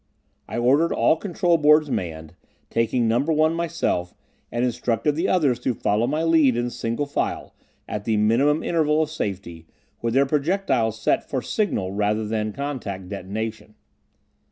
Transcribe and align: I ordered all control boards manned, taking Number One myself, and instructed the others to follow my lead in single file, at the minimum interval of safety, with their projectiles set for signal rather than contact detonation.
I 0.47 0.57
ordered 0.57 0.91
all 0.91 1.15
control 1.15 1.59
boards 1.59 1.91
manned, 1.91 2.33
taking 2.71 3.07
Number 3.07 3.31
One 3.31 3.53
myself, 3.53 4.15
and 4.51 4.65
instructed 4.65 5.11
the 5.15 5.27
others 5.27 5.59
to 5.59 5.75
follow 5.75 6.07
my 6.07 6.23
lead 6.23 6.57
in 6.57 6.71
single 6.71 7.05
file, 7.05 7.53
at 7.87 8.05
the 8.05 8.17
minimum 8.17 8.63
interval 8.63 9.03
of 9.03 9.11
safety, 9.11 9.67
with 10.01 10.15
their 10.15 10.25
projectiles 10.25 10.99
set 10.99 11.29
for 11.29 11.43
signal 11.43 11.91
rather 11.91 12.25
than 12.27 12.51
contact 12.51 13.09
detonation. 13.09 13.75